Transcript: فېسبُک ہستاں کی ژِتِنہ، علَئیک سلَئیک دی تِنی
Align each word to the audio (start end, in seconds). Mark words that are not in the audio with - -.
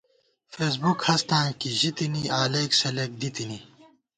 فېسبُک 0.53 0.99
ہستاں 1.07 1.47
کی 1.59 1.69
ژِتِنہ، 1.79 2.21
علَئیک 2.39 2.71
سلَئیک 2.79 3.11
دی 3.19 3.29
تِنی 3.35 3.59